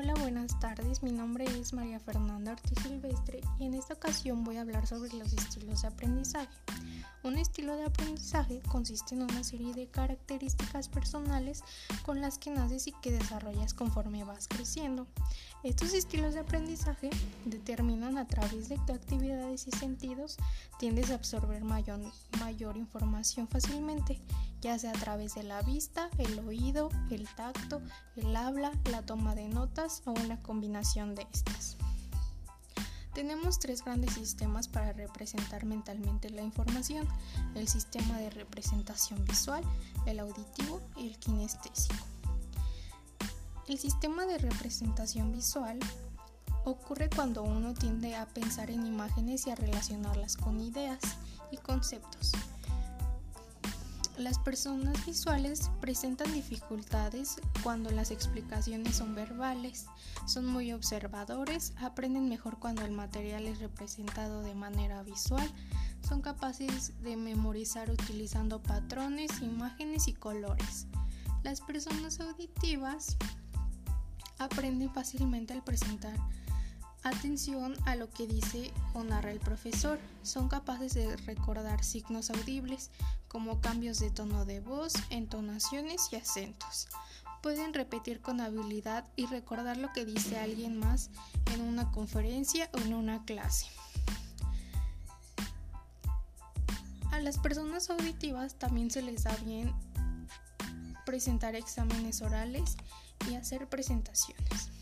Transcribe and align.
Hola, 0.00 0.14
buenas 0.14 0.60
tardes. 0.60 1.02
Mi 1.02 1.10
nombre 1.10 1.44
es 1.44 1.72
María 1.72 1.98
Fernanda 1.98 2.52
Ortiz 2.52 2.78
Silvestre 2.84 3.40
y 3.58 3.64
en 3.64 3.74
esta 3.74 3.94
ocasión 3.94 4.44
voy 4.44 4.56
a 4.56 4.60
hablar 4.60 4.86
sobre 4.86 5.12
los 5.12 5.32
estilos 5.32 5.82
de 5.82 5.88
aprendizaje. 5.88 6.54
Un 7.24 7.36
estilo 7.36 7.74
de 7.74 7.82
aprendizaje 7.82 8.60
consiste 8.68 9.16
en 9.16 9.22
una 9.22 9.42
serie 9.42 9.74
de 9.74 9.88
características 9.88 10.88
personales 10.88 11.64
con 12.04 12.20
las 12.20 12.38
que 12.38 12.52
naces 12.52 12.86
y 12.86 12.92
que 13.02 13.10
desarrollas 13.10 13.74
conforme 13.74 14.22
vas 14.22 14.46
creciendo. 14.46 15.08
Estos 15.64 15.92
estilos 15.94 16.34
de 16.34 16.40
aprendizaje 16.40 17.10
determinan 17.44 18.18
a 18.18 18.28
través 18.28 18.68
de 18.68 18.78
tu 18.86 18.92
actividades 18.92 19.66
y 19.66 19.72
sentidos 19.72 20.36
tiendes 20.78 21.10
a 21.10 21.14
absorber 21.16 21.64
mayor, 21.64 21.98
mayor 22.38 22.76
información 22.76 23.48
fácilmente, 23.48 24.20
ya 24.60 24.78
sea 24.78 24.90
a 24.90 24.94
través 24.94 25.34
de 25.34 25.42
la 25.42 25.62
vista, 25.62 26.10
el 26.18 26.38
oído, 26.40 26.90
el 27.10 27.28
tacto, 27.34 27.80
el 28.16 28.34
habla, 28.34 28.72
la 28.90 29.02
toma 29.02 29.34
de 29.34 29.48
notas 29.48 30.02
o 30.04 30.12
una 30.12 30.40
combinación 30.40 31.14
de 31.14 31.26
estas. 31.32 31.76
Tenemos 33.14 33.58
tres 33.58 33.84
grandes 33.84 34.14
sistemas 34.14 34.68
para 34.68 34.92
representar 34.92 35.64
mentalmente 35.64 36.30
la 36.30 36.42
información, 36.42 37.08
el 37.56 37.66
sistema 37.66 38.18
de 38.18 38.30
representación 38.30 39.24
visual, 39.24 39.64
el 40.06 40.20
auditivo 40.20 40.80
y 40.96 41.08
el 41.08 41.18
kinestésico. 41.18 42.04
El 43.66 43.78
sistema 43.78 44.24
de 44.24 44.38
representación 44.38 45.32
visual 45.32 45.78
ocurre 46.64 47.10
cuando 47.10 47.42
uno 47.42 47.74
tiende 47.74 48.14
a 48.14 48.26
pensar 48.26 48.70
en 48.70 48.86
imágenes 48.86 49.46
y 49.46 49.50
a 49.50 49.56
relacionarlas 49.56 50.36
con 50.36 50.60
ideas 50.60 51.00
y 51.50 51.56
conceptos. 51.56 52.32
Las 54.18 54.40
personas 54.40 55.06
visuales 55.06 55.70
presentan 55.80 56.32
dificultades 56.32 57.36
cuando 57.62 57.92
las 57.92 58.10
explicaciones 58.10 58.96
son 58.96 59.14
verbales, 59.14 59.86
son 60.26 60.44
muy 60.44 60.72
observadores, 60.72 61.72
aprenden 61.80 62.28
mejor 62.28 62.58
cuando 62.58 62.84
el 62.84 62.90
material 62.90 63.46
es 63.46 63.60
representado 63.60 64.42
de 64.42 64.56
manera 64.56 65.04
visual, 65.04 65.48
son 66.00 66.20
capaces 66.20 67.00
de 67.00 67.16
memorizar 67.16 67.90
utilizando 67.92 68.60
patrones, 68.60 69.40
imágenes 69.40 70.08
y 70.08 70.14
colores. 70.14 70.88
Las 71.44 71.60
personas 71.60 72.18
auditivas 72.18 73.16
aprenden 74.40 74.92
fácilmente 74.92 75.54
al 75.54 75.62
presentar 75.62 76.18
atención 77.02 77.74
a 77.86 77.96
lo 77.96 78.10
que 78.10 78.26
dice 78.26 78.72
o 78.94 79.04
narra 79.04 79.30
el 79.30 79.40
profesor. 79.40 79.98
Son 80.22 80.48
capaces 80.48 80.94
de 80.94 81.16
recordar 81.18 81.84
signos 81.84 82.30
audibles 82.30 82.90
como 83.28 83.60
cambios 83.60 83.98
de 84.00 84.10
tono 84.10 84.44
de 84.44 84.60
voz, 84.60 84.94
entonaciones 85.10 86.08
y 86.12 86.16
acentos. 86.16 86.88
Pueden 87.42 87.72
repetir 87.72 88.20
con 88.20 88.40
habilidad 88.40 89.04
y 89.16 89.26
recordar 89.26 89.76
lo 89.76 89.92
que 89.92 90.04
dice 90.04 90.38
alguien 90.38 90.78
más 90.78 91.10
en 91.54 91.60
una 91.60 91.90
conferencia 91.92 92.68
o 92.74 92.78
en 92.78 92.94
una 92.94 93.24
clase. 93.24 93.66
A 97.12 97.20
las 97.20 97.38
personas 97.38 97.90
auditivas 97.90 98.54
también 98.54 98.90
se 98.90 99.02
les 99.02 99.24
da 99.24 99.34
bien 99.44 99.72
presentar 101.04 101.54
exámenes 101.54 102.20
orales 102.22 102.76
y 103.30 103.34
hacer 103.34 103.66
presentaciones. 103.68 104.77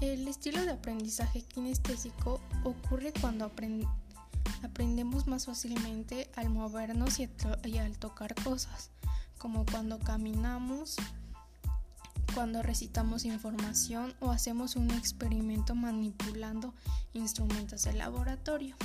El, 0.00 0.28
estilo 0.28 0.64
de 0.64 0.70
aprendizaje 0.70 1.42
kinestésico 1.42 2.40
ocurre 2.64 3.12
cuando 3.20 3.50
aprendemos 4.62 5.26
más 5.26 5.46
fácilmente 5.46 6.30
al 6.36 6.48
movernos 6.48 7.20
y, 7.20 7.28
y 7.64 7.78
al 7.78 7.98
tocar 7.98 8.34
cosas, 8.42 8.90
como 9.38 9.66
cuando 9.66 9.98
caminamos, 9.98 10.96
cuando 12.34 12.62
recitamos 12.62 13.24
información 13.24 14.14
o 14.20 14.30
hacemos 14.30 14.76
un 14.76 14.90
experimento 14.90 15.74
manipulando 15.74 16.74
instrumentos 17.12 17.82
de 17.82 17.92
laboratorio. 17.92 18.76